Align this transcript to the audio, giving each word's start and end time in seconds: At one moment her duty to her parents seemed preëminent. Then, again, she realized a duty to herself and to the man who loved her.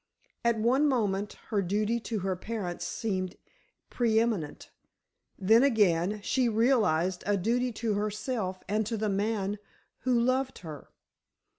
At 0.43 0.57
one 0.57 0.87
moment 0.87 1.33
her 1.49 1.61
duty 1.61 1.99
to 1.99 2.21
her 2.21 2.35
parents 2.35 2.87
seemed 2.87 3.35
preëminent. 3.91 4.69
Then, 5.37 5.61
again, 5.61 6.21
she 6.23 6.49
realized 6.49 7.23
a 7.27 7.37
duty 7.37 7.71
to 7.73 7.93
herself 7.93 8.63
and 8.67 8.83
to 8.87 8.97
the 8.97 9.09
man 9.09 9.59
who 9.99 10.19
loved 10.19 10.61
her. 10.65 10.89